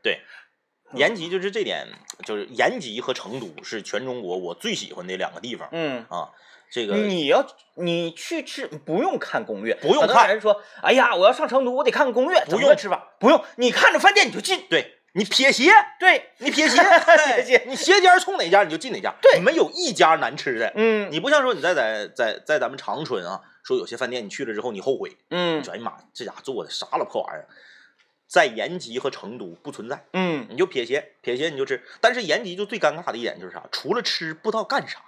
[0.93, 1.87] 延吉就是这点，
[2.25, 6.29] 就是延吉和成都是全中国我最喜欢的两个地方嗯，啊。
[6.71, 7.45] 这个你要
[7.75, 14.65] 你去吃不用看攻略，不用看人说，哎呀，我要上成都，我得看攻略，不用吃法，不用，你看着饭店你就进。
[14.67, 20.73] 对你撇鞋，对，你撇鞋，哎撇鞋你鞋尖冲哪家你就进哪家，对没有一家难吃的。
[20.75, 27.47] 嗯你不像说你在在在在咱们长春啊，说有些饭店你去了之后你后悔，嗯说哎呀妈，这家做的啥了破玩意儿，
[28.35, 31.81] 在延吉和成都不存在，嗯，你就撇鞋，撇鞋你就吃。
[32.01, 34.99] 但是延吉就最尴尬的一点就是啥，除了吃不知道干啥。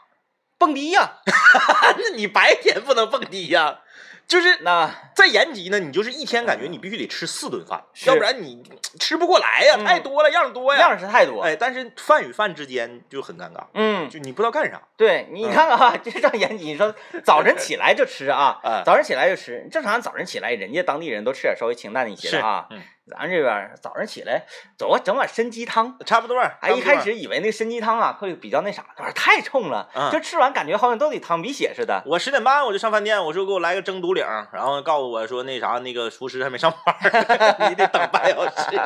[0.58, 1.18] 蹦迪呀，
[2.00, 3.82] 那你白天不能蹦迪呀、
[4.28, 8.62] 就是那在延吉呢，你就是一天感觉你必须得吃四顿饭，要不然你
[9.00, 10.80] 吃不过来呀，嗯太多了，样儿多呀。
[10.82, 11.42] 样式太多。
[11.42, 14.82] 哎，但是饭与饭之间就很尴尬，嗯，就你不知道干啥。
[14.98, 19.66] 对你嗯看看啊， 这上延吉，你说早晨起来就吃啊， 哎早晨起来就吃。
[19.72, 22.68] 正常早晨起来，人家当地人都吃点稍微清淡一些的啊。
[22.72, 24.44] 嗯，咱这边早上起来
[24.78, 26.38] 走啊整碗参鸡汤，差不多。
[26.60, 32.02] 哎，一开始以为那个参鸡汤啊会比较那啥，这玩意儿太冲了，嗯就吃完感觉好像都得淌鼻血似的。
[32.06, 38.82] 我十点半我就上饭店，我说给我来个蒸独领，然后告诉我说那啥那个厨师还没上班儿， 你得等半小时。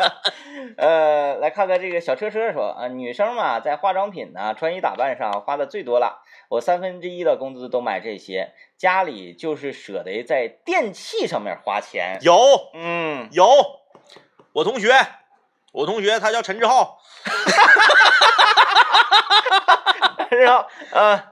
[0.78, 12.16] 呃，来看看这个小车车说啊，女生嘛，在化妆品呢、穿衣打扮上花的最多了，我三分之一的工资都买这些，家里就是舍得在电器上面花钱。
[12.22, 12.34] 有
[12.72, 13.46] 嗯，有，
[14.54, 14.88] 我同学，
[15.72, 16.98] 我同学他叫陈志浩，
[20.30, 21.22] 然后呃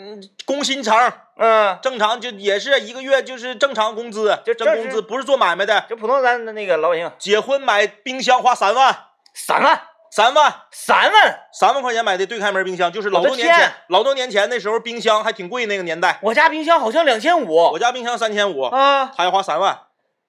[0.00, 0.96] 嗯，工薪层，
[1.36, 5.84] 嗯，正常就也是一个月就是正常工资，就挣工资，不是做买卖的。
[5.90, 8.96] 就普通咱的那个老百姓，结婚买冰箱花三万，
[9.34, 9.78] 三万，
[10.10, 17.54] 三万，三万，三万块钱买的对开门冰箱，就是老多年前，老多年前那时候冰箱还挺贵那个年代，我家冰箱好像两千五。
[17.54, 19.78] 我家冰箱三千五，啊，他要花三万，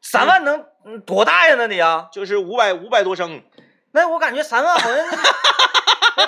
[0.01, 1.55] 三万能嗯多大呀？
[1.55, 3.41] 那得呀，就是五百五百多升，
[3.91, 5.17] 那我感觉三万好像是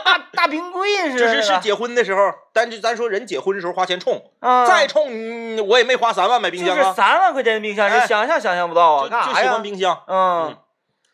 [0.03, 6.77] 大大冰柜似的，就是是结婚的时候，但是咱说人结婚的时候花钱冲，啊，再冲嗯我也没花三万买冰箱啊。
[6.77, 8.05] 就是啊，三万块钱的冰箱，哎。
[8.07, 9.51] 想象想象不到啊，就就喜干啥呀？
[9.53, 10.47] 欢冰箱，嗯。
[10.47, 10.57] 嗯，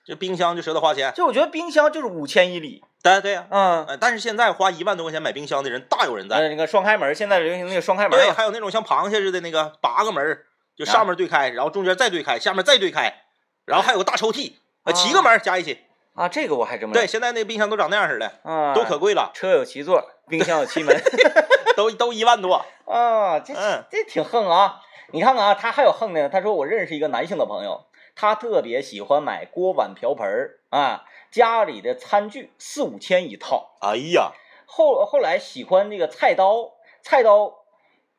[0.06, 8.20] 这冰箱就舍得花钱，就我觉得冰箱就是五千以里，对对呀，嗯，呃，但是现在花一万多块钱买冰箱的人大有人在，呃，那个双开门，现在流行那个双开门。
[8.20, 13.22] 对，还有那种像螃蟹似的那个八个门儿，就上面对开，然后中间再对开，下面再对开，
[13.66, 15.80] 然后还有个大抽屉，啊，七个门加一起。
[16.16, 20.96] 啊，这个我还真没对，现在那冰箱都长那样似的，啊，都可贵了，车有七座，冰箱有七门，
[21.78, 22.66] 都都一万多。
[22.86, 24.82] 啊，这嗯这挺横啊！
[25.12, 26.30] 你看看啊，他还有横的呢。
[26.30, 33.78] 他说我认识一个男性的朋友，他特别喜欢买锅碗瓢盆儿啊，家里的餐具四五千一套。
[33.82, 34.32] 哎呀，
[34.66, 37.54] 后后来喜欢这个菜刀，菜刀，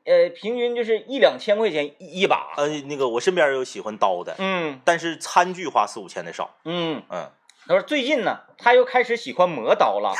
[0.04, 2.54] 呃，平均就是一两千块钱一一把。
[2.56, 6.50] 呃，那个我身边有喜欢刀的，嗯但是餐具花四五千的少。
[6.64, 7.30] 嗯，嗯，
[7.70, 10.12] 他说最近呢，他又开始喜欢磨刀了，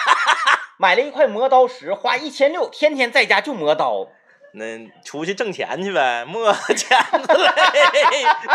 [0.80, 4.08] 买了一块磨刀石，花一千六，天天在家就磨刀。
[4.54, 4.64] 那
[5.04, 7.50] 出去挣钱去呗，磨枪 子嘞，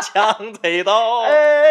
[0.01, 1.19] 枪腿刀。
[1.19, 1.65] 呃，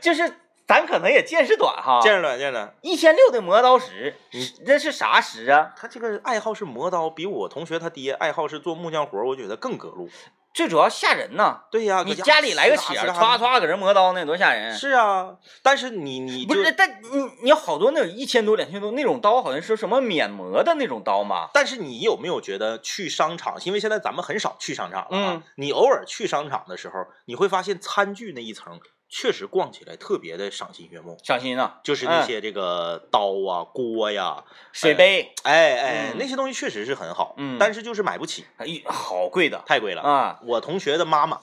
[0.00, 0.34] 就是
[0.66, 2.74] 咱可能也见识短哈，见识短，见识短。
[2.80, 5.70] 一千六的磨刀石嗯，这是啥石啊？
[5.76, 10.08] 他这个爱好是磨刀，比我同学他爹爱好是做木匠活儿，我觉得更隔路。
[10.52, 11.62] 最主要吓人呐！
[11.70, 14.74] 对呀，你家里来个乞儿，歘歘搁这磨刀，那多吓人！
[14.76, 21.48] 是啊，但是你你不，是但你你好多那种一千多、两千多那种刀，好像是什么免磨的那种刀嘛？
[21.54, 23.56] 但是你有没有觉得去商场？
[23.64, 25.32] 因为现在咱们很少去商场了啊。
[25.34, 26.94] 嗯你偶尔去商场的时候，
[27.26, 28.78] 你会发现餐具那一层
[29.12, 31.80] 确实逛起来特别的赏心悦目，赏心啊！
[31.82, 40.02] 就是那些这个刀啊、锅呀、水杯，哎哎，嗯那些东西确实是很好，嗯但是就是买不起，哎，好贵的太贵了。
[40.02, 40.40] 啊！
[40.44, 41.40] 我同学的妈妈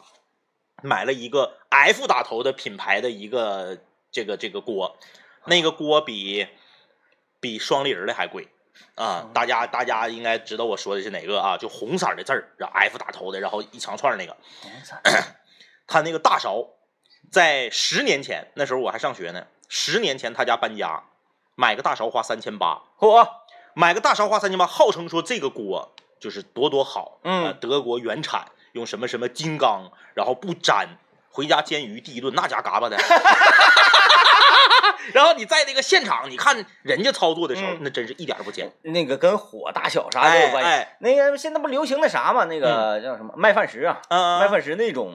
[0.82, 3.78] 买了一个 F 打头的品牌的一个
[4.12, 4.98] 这个这个锅，
[5.46, 6.48] 那个锅比
[7.42, 8.48] 比双立人的还贵
[8.96, 9.30] 啊！
[9.34, 11.58] 大家大家应该知道我说的是哪个啊？
[11.58, 14.38] 就红色的字儿，然后 F 打头的，然后一长串那个，
[15.86, 16.66] 他那个大勺，
[17.32, 21.04] 在十年前那时候我还上学呢，十年前他家搬家，
[21.56, 23.28] 买个大勺花三千八，嚯，
[23.74, 30.88] 买个大勺花三千八，号称说这个锅就是多多好，嗯呃德国原产，用什么什么金刚，然后不粘，
[31.30, 32.98] 回家煎鱼第一顿那家嘎巴的。
[35.14, 38.70] 然后你在那个现场，你看人家操作的时候，嗯那真是一点都不尖。
[38.82, 40.70] 那个跟火大小啥都有关系。
[40.70, 42.44] 哎那个现在不流行那啥嘛？
[42.46, 45.14] 那个叫什么麦饭石啊，嗯麦饭石那种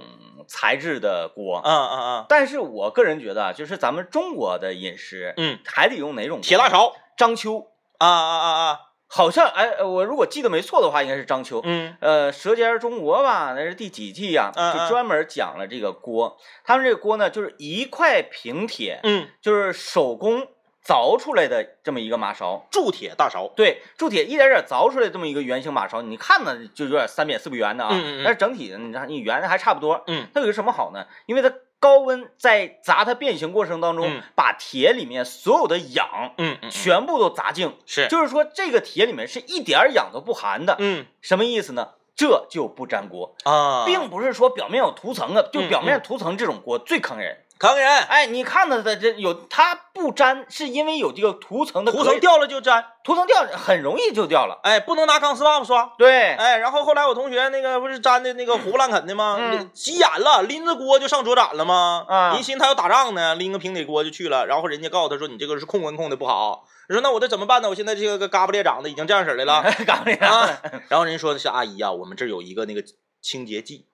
[0.49, 1.61] 材质的锅。
[1.65, 6.41] 嗯嗯嗯但是我个人觉得啊，就是咱们中国的饮食，嗯，还得用哪种？
[6.41, 7.67] 铁大勺章丘，
[7.99, 11.61] 啊啊啊啊，好像哎，呃我如果记得没错的话，应该是章丘。
[11.65, 16.37] 嗯呃，《舌尖中国》吧，那是第几季呀、就专门讲了这个锅。
[16.65, 20.47] 他们这个锅呢，就是一块平铁，嗯，就是手工
[20.85, 22.67] 凿出来的这么一个马勺。
[22.71, 30.03] 铸铁大勺，对，铸铁一点点凿出来这么一个圆形马勺，你看呢就有点三扁四不圆的啊，嗯嗯嗯但是整体的你看你圆的还差不多。
[30.07, 31.07] 嗯它有个什么好呢？
[31.27, 40.77] 因为它高温在砸它变形过程当中，嗯把铁里面所有的氧嗯嗯，全部都砸净，是，就是说这个铁里面是一点儿氧都不含的。
[40.79, 41.91] 嗯什么意思呢？
[42.15, 47.39] 这就不粘锅，啊，并不是说表面有涂层啊，就嗯表面涂层这种锅最坑人。
[47.63, 54.59] 坑人，哎，你看它的这有它不粘，是因为有这个涂层的涂层，掉了就粘，涂层掉很容易就掉了。
[54.65, 55.93] 哎，不能拿钢丝袜子刷。
[55.97, 59.37] 对，哎，然后后来我同学那个不是粘的那个胡不烂啃的吗？
[59.39, 62.05] 嗯急眼了，拎着锅就上桌展了吗？
[62.09, 66.65] 啊人寻思他要打仗呢，拎个平底锅就去了，然后人家告诉他说你这个是控温控的不好。
[66.89, 67.69] 你说那我这怎么办呢？
[67.69, 70.61] 我现在这个嘎巴裂长的已经这样式儿的了 干啥啊。
[70.89, 72.83] 然后人家说的是阿姨啊，我们这有一个那个
[73.23, 73.87] 清洁剂，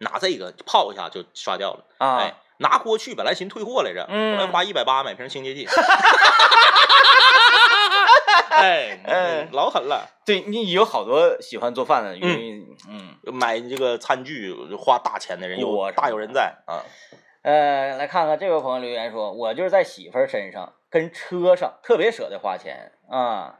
[0.00, 1.86] 拿这个泡一下就刷掉了。
[1.96, 5.66] 啊哎，拿锅去，本来寻退货来着，嗯后来花一百八买瓶清洁剂。
[8.50, 10.08] 哎，哎老狠了。
[10.24, 16.82] 对你有好多喜欢做饭的，因为嗯买这个餐具花大钱的人有锅大有人在啊。
[17.42, 23.58] 呃，来看看这位朋友留言说，我就是在媳妇儿身上跟车上特别舍得花钱啊，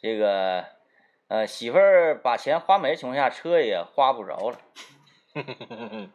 [0.00, 0.64] 这个
[1.28, 4.58] 呃媳妇儿把钱花没的情况下，车也花不着了。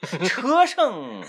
[0.26, 1.22] 车上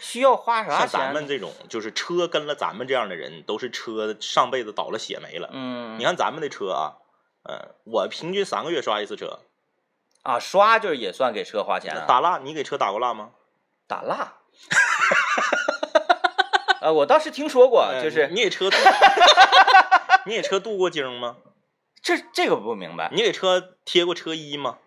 [0.00, 1.00] 需要花啥像钱？
[1.00, 5.50] 咱们这种，就是车跟了咱们这样的人，都是车上辈子倒了血霉了。
[5.52, 6.94] 嗯，你看咱们的车啊，
[7.42, 9.40] 呃，我平均三个月刷一次车。
[10.22, 12.04] 啊，刷就是也算给车花钱啊？
[12.06, 13.30] 打蜡，你给车打过蜡吗？
[13.86, 14.34] 打蜡。
[16.80, 18.76] 呃，我倒是听说过，哎就是你给车镀，
[20.26, 21.36] 你给车镀过晶吗？
[22.02, 24.78] 这这个不明白，你给车贴过车衣吗？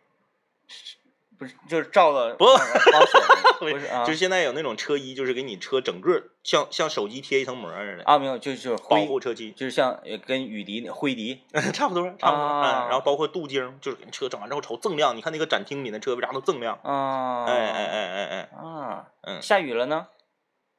[1.37, 2.45] 不是就是照了不
[3.59, 9.51] 不是啊，就是现在有那种车衣，就是给你车整个像像手机贴一层膜似的，啊，没有，就就是保，护车漆。
[9.51, 11.41] 就是像呃跟雨滴那灰滴，
[11.73, 12.43] 差不多，差不多。
[12.43, 15.15] 啊嗯，然后包括镀晶，就是给你车整完之后瞅锃亮。
[15.15, 16.79] 你看那个展厅里那车为啥都锃亮？
[16.83, 20.07] 啊，哎哎哎哎哎，啊，嗯下雨了呢，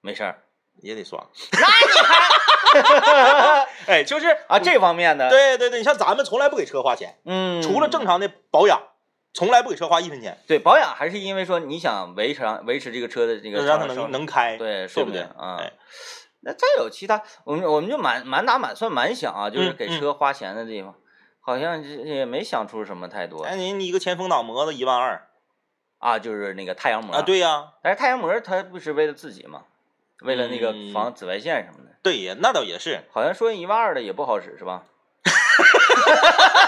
[0.01, 0.43] 没事儿
[0.83, 1.27] 也得刷。
[2.75, 8.81] 那你还 哎，就是啊这方面的，，对对对，你像咱们从来不给车花钱，嗯，除了正常的保养，
[9.39, 14.57] 从来不给车花一分钱，对保养，还是因为说你想维持维持这个车的这个让它能能开。
[14.57, 15.31] 对对不对寿命？
[15.39, 15.73] 啊哎。
[16.41, 20.93] 那再有其他，我们我们就满满打满算满想啊，就是给车花钱的地方，
[21.41, 25.29] 好像也没想出什么太多哎，你你一个前风挡膜子一万二
[25.99, 29.63] 啊，就是那个太阳膜啊？，对呀，但是太阳膜它不是为了自己嘛，
[30.23, 33.05] 为了那个嗯防紫外线什么的，对呀，那倒也是。
[33.13, 34.83] 好像说一万二的也不好使是吧？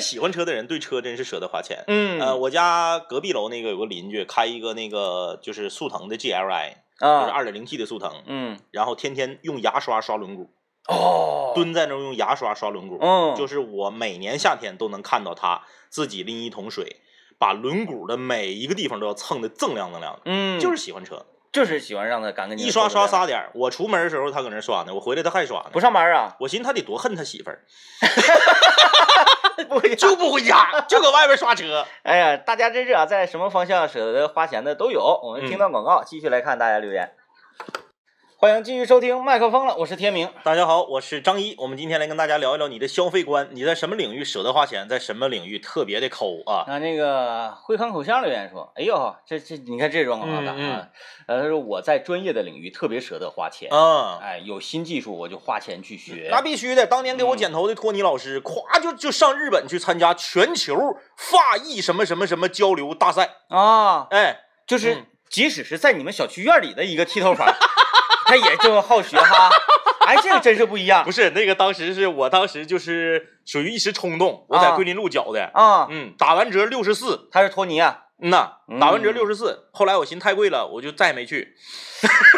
[0.00, 1.84] 喜欢车的人对车真是舍得花钱。
[1.86, 10.48] 嗯呃，我家隔壁楼那个有个邻居开一个那个就是速腾的 GLI，啊就是啊，二点零 T 的速腾，嗯，然后天天用牙刷刷轮毂，
[10.88, 12.98] 哦，蹲在那儿用牙刷刷轮毂。
[13.00, 16.96] 嗯，就是我每年夏天都能看到他自己拎一桶水，
[17.38, 23.50] 把轮毂的每一个地方都要蹭的锃亮锃亮的，嗯，就是喜欢车，就是喜欢让他干干净净，一刷刷仨点儿。
[23.54, 25.80] 我出门的时候他搁那刷呢，我回来他还刷呢不。
[25.80, 26.36] 上班啊？
[26.40, 27.64] 我寻思他得多恨他媳妇儿，
[29.64, 31.86] 不会就不回家，就搁外边刷车。
[32.02, 35.20] 哎呀，大家真是啊，在什么方向舍得花钱的都有。
[35.22, 37.12] 我们听到广告，继续来看大家留言。
[38.40, 40.26] 欢迎继续收听麦克风了，我是天明。
[40.42, 46.64] 大家好，我是张一，我们今天来跟大家聊一聊你的消费观，你在什么领域舍得花钱，在什么领域特别的抠啊？
[46.66, 50.88] 那，那个惠康口香留言说：“哎呦，这这你看这状况大嗯啊！
[51.26, 56.28] 呃，他说我在专业的领域特别舍得花钱，嗯，哎，有新技术我就花钱去学。
[56.30, 56.86] 那必须的。
[56.86, 60.74] 当年给我剪头的托尼老师，咵就就上日本去参加全球
[61.14, 67.46] 发艺什么什么什么交流大赛，啊，哎，就是嗯即使是在你们小区院里的一个剃头房，
[68.30, 69.50] 他也这么好学哈。
[70.06, 71.04] 哎，这个真是不一样。
[71.04, 75.86] 不是那个，当时是我当时就是属于一时冲动，我在啊桂林路绞的，啊！
[75.90, 78.30] 嗯，打完折六十四，他是托尼啊，嗯。
[78.30, 81.54] 呐，打完折嗯六十四，后来我寻思太贵了，我就再也没去。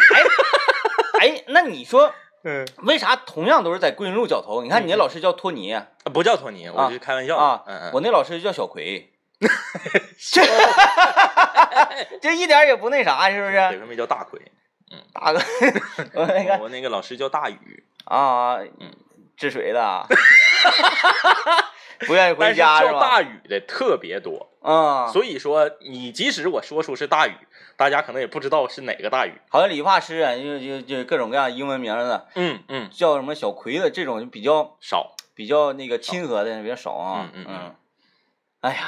[1.19, 4.61] 哎，那你说 嗯，为啥同样都是在桂林路绞头？
[4.61, 7.37] 你看你那老师叫托尼啊，不叫托尼，我是开玩笑。
[7.37, 9.13] 啊嗯嗯，我那老师叫小葵，
[10.31, 10.41] 这
[12.21, 13.57] 这一点也不那啥，是不是？
[13.71, 14.39] 为什么叫大奎？
[15.13, 15.39] 大哥，
[16.13, 18.59] 我那个我那个老师叫大宇，啊，
[19.37, 20.05] 治水的啊，
[22.07, 22.91] 不愿意回家是吧？
[22.91, 27.35] 叫大宇的特别多，啊，所以说你即使我说出是大宇，
[27.75, 29.33] 大家可能也不知道是哪个大宇。
[29.49, 35.15] 好像理发师啊，就就就各种各样英文名的，嗯嗯，叫什么小葵的这种就比较少。
[35.35, 37.27] 比较那个亲和的比较少啊。
[37.33, 37.75] 嗯嗯嗯
[38.61, 38.87] 哎呀，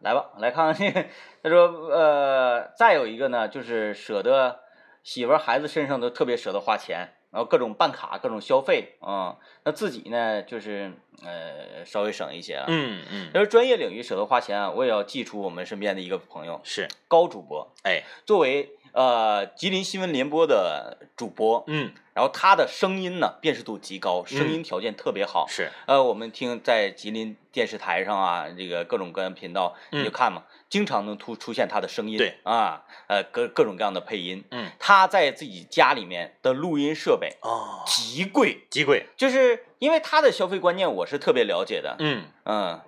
[0.00, 1.08] 来吧，来看看这个。
[1.42, 4.60] 他说，呃，再有一个呢，就是舍得
[5.02, 10.92] 媳妇儿孩子身上都特别舍得花钱，然后各种办卡、各种消费啊、那自己呢，就是
[11.24, 12.64] 呃稍微省一些了。
[12.68, 17.72] 嗯嗯，要是专业领域舍得花钱啊，我也要记出我们身边的一个朋友是，高主播。
[17.84, 25.46] 哎，作为呃吉林新闻联播的主播，嗯，然后他的声音呢辨识度极高，声音条件特别好。
[25.48, 32.18] 是，呃，我们听在吉林电视台上啊，这个各种各样的频道，你就嗯看嘛，经常能突出现他的声音。
[32.18, 34.44] 对啊，呃，各各种各样的配音。
[34.50, 41.96] 嗯，他在自己家里面的录音设备哦，极贵，极贵，就是因为他的消费观念我是特别了解的。
[41.98, 42.80] 嗯，嗯，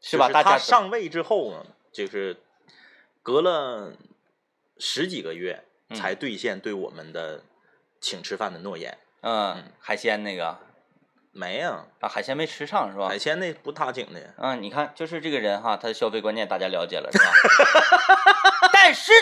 [0.00, 0.28] 是吧？
[0.28, 2.36] 大家他上位之后呢，就是
[3.22, 3.92] 隔了
[4.78, 7.44] 十几个月嗯才兑现对我们的
[8.00, 8.98] 请吃饭的诺言。
[9.22, 10.58] 嗯海鲜那个
[11.32, 13.18] 没呀、啊，海鲜没吃上是吧海？
[13.18, 14.20] 鲜那不他请的。
[14.36, 17.32] 嗯，你看，就是这个人哈，他的消费观念大家了解了是吧？
[18.72, 19.12] 但是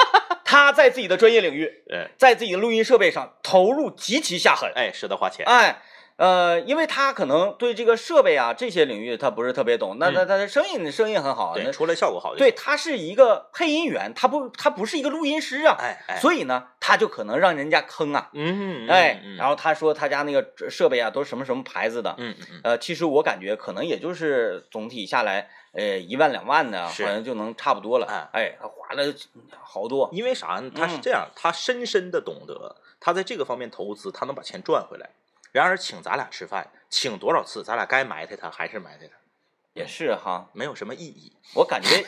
[0.44, 4.72] 他在自己的专业领域，哎在自己的录音设备上投入极其下狠。
[4.74, 5.44] 哎，舍得花钱。
[5.46, 5.82] 哎，
[6.16, 12.50] 呃，因为他可能对这个设备啊这些领域他不是特别懂，那嗯那他的声音声音很好，那对，出来效果好对。
[12.52, 18.30] 他是一个配音员，他不他不是一个录音师啊，哎哎，所以呢，他就可能让人家坑啊。
[18.32, 22.34] 嗯，嗯哎，嗯然后他说他家那个设备啊都是什么什么牌子的，嗯
[22.64, 28.06] 呃，其实我感觉可能也就是总体下来，呃，一万两万的，好像就能差不多了。
[28.06, 29.14] 哎哎，他花了
[29.60, 30.08] 好多。
[30.12, 30.70] 因为啥呢？
[30.74, 35.10] 他是嗯这样，他深深的懂得，他在这个方面投资，他能把钱赚回来。
[35.52, 39.12] 然而，请咱俩吃饭，请多少次，咱俩该埋汰他还是埋汰他，
[39.74, 41.34] 也是哈，没有什么意义。
[41.54, 41.88] 我感觉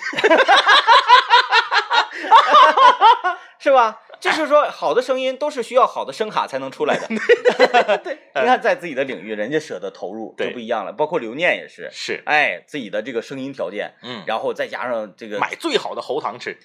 [3.60, 4.00] 是吧？
[4.20, 7.08] 就是说，好的声音都是需要好的声卡才能出来的。
[8.04, 10.92] 对 你看，在自己的领域，人家舍得投入就不一样了。
[10.92, 16.58] 包括刘念也是，是，哎，自己的这个声音条件，嗯，然后再加上这个买最好的喉糖吃。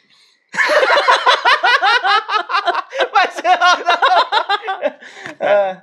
[3.14, 3.99] 买最好的。
[5.39, 5.82] 呃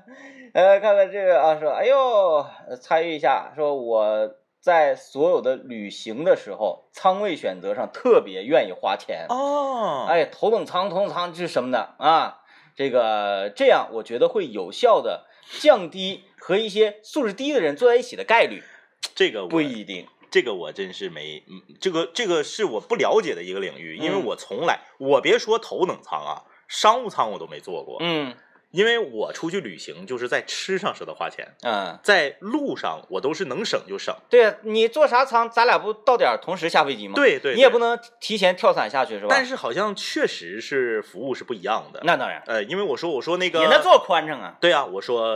[0.54, 4.30] 呃，看看这个啊，说，哎呦，呃参与一下，说我
[4.62, 9.26] 在所有的旅行的时候，仓位选择上特别愿意花钱。
[9.28, 12.38] 哦，哎，头等舱，头等舱是什么的啊？
[12.76, 15.26] 这个这样，我觉得会有效的
[15.58, 18.62] 降低和一些素质低的人坐在一起的概率。
[19.16, 28.32] 这个不一定，这个我真是没，嗯，这个这个是我不了解的一个领域，因为嗯我从来，我别说头等舱啊，商务舱我都没坐过，嗯
[28.72, 34.14] 因为我出去旅行就是在吃上舍得花钱，嗯，在路上我都是能省就省。
[34.30, 39.28] 对呀，你坐啥舱，咱俩不到点儿同时下飞机吗？，对对，对你也不能提前跳伞下去是吧？
[39.30, 42.00] 但是好像确实是服务是不一样的。
[42.04, 44.56] 那当然，呃，因为我说我说那个你那坐宽敞啊。
[44.60, 45.34] 对啊，我说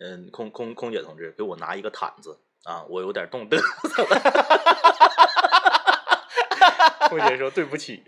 [0.00, 3.56] 嗯，空空空姐同志，给我拿一个毯子啊，我有点冻嘚
[3.88, 4.20] 瑟了。
[7.08, 8.02] 空姐说对不起，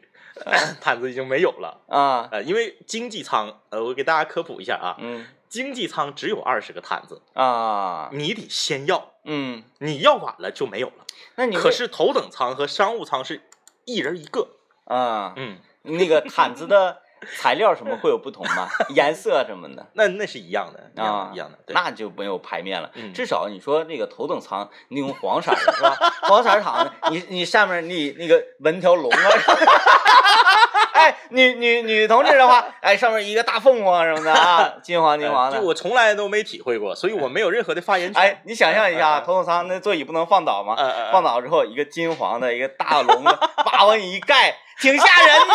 [0.80, 1.80] 毯子已经没有了。
[1.88, 11.04] 啊，呃，因为经济舱，呃，我给大家科普一下啊，嗯经济舱只有二十个毯子，啊，你得先要，嗯，你要晚了就没有了。
[11.34, 13.42] 那你可是头等舱和商务舱是
[13.84, 14.48] 一人一个，
[14.84, 17.02] 啊，嗯，那个毯子的
[17.38, 18.68] 材料什么会有不同吗？
[18.94, 22.90] 颜色什么的那那是一样的，啊，一样的，对，那就没有排面了。
[22.94, 25.96] 嗯至少你说那个头等舱，你用黄色的是吧？
[26.22, 29.18] 黄色儿躺着，你你上面你那个纹条龙啊。
[30.92, 35.56] 哎，女女女同志的话，哎，上面一个大凤凰什么的啊，金黄金黄的。
[35.56, 38.20] 呃就我从来都没体会过，所以我没有任何的发言权。
[38.22, 40.76] 哎，你想象一下，头等舱那座椅不能放倒吗？
[41.10, 45.54] 放倒之后，一个金黄的，一个大龙子， 叭往你一盖，挺吓人的。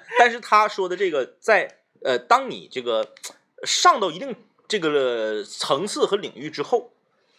[0.18, 3.14] 但是他说的这个，在呃，当你这个
[3.64, 4.34] 上到一定
[4.66, 6.92] 这个层次和领域之后，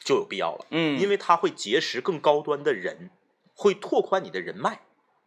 [0.03, 3.09] 就有必要了，嗯，因为他会结识更高端的人，
[3.53, 4.79] 会拓宽你的人脉，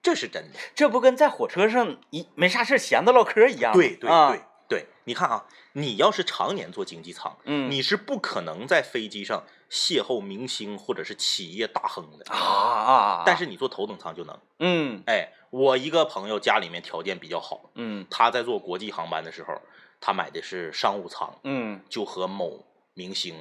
[0.03, 0.59] 这是真的。
[0.75, 3.79] 这不跟在火车上一没啥事闲的唠嗑一样吗？
[3.79, 14.39] 对对啊对对，你看啊，你要是常年坐经济舱，嗯，你是不可能在飞机上邂逅明星或者是企业大亨的啊啊，但是你坐头等舱就能。
[14.59, 19.55] 嗯哎，我一个朋友家里面条件比较好，嗯他在坐国际航班的时候，
[19.99, 23.35] 他买的是商务舱，嗯，就和某明星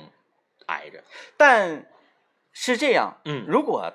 [0.67, 1.03] 挨着。
[1.35, 1.85] 但
[2.53, 3.91] 是这样，嗯如果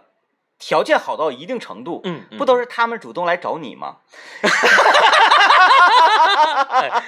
[0.59, 3.97] 条件好到一定程度，嗯不都是他们主动来找你吗？
[6.69, 7.03] 哎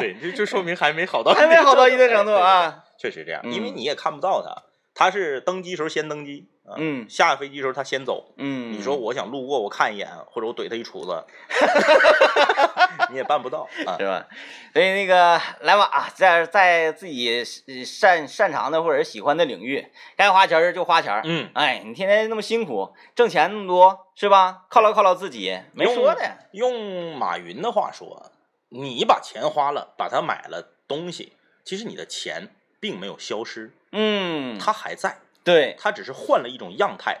[0.00, 2.70] 对，就就说明还没好到还没好到一定程度哎啊。
[2.70, 4.62] 对确实这样，嗯因为你也看不到他，
[4.94, 8.34] 他是登机时候先登机，啊嗯下飞机时候他先走。
[8.36, 11.24] 嗯，你说我想路过，我看一眼，或者我怼他一杵子，
[13.10, 14.06] 你也办不到 啊是。
[14.06, 14.26] 吧？
[14.72, 19.86] 所以那个来吧啊，在在自己呃擅擅长的或者喜欢的领域，
[20.16, 21.22] 该花钱儿就花钱儿。
[21.24, 24.66] 嗯，哎，你天天那么辛苦，挣钱那么多，是吧？
[24.70, 26.20] 犒劳犒劳自己，没说的。
[26.52, 28.30] 用马云的话说，
[28.68, 31.32] 你把钱花了，把它买了东西，
[31.64, 32.48] 其实你的钱
[32.82, 37.20] 并没有消失，嗯，它还在，对，它只是换了一种样态，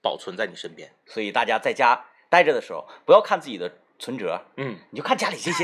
[0.00, 0.90] 保存在你身边。
[1.04, 5.62] 所以大家在家待着的时候，不要看自己的存折，嗯，你就看家里这些，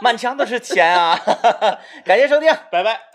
[0.00, 1.20] 满墙都是钱啊！
[2.06, 2.50] 感谢收听。
[2.72, 3.09] 拜拜。